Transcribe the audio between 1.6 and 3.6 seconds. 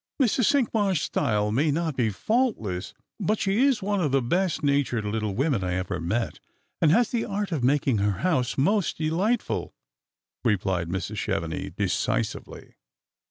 not be faultless, but